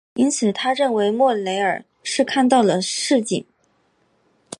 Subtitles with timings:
[0.15, 3.45] 因此他认为莫雷尔是看到了蜃景。